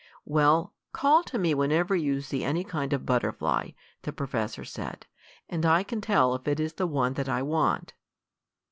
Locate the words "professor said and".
4.11-5.63